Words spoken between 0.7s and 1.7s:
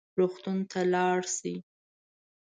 ته لاړ شئ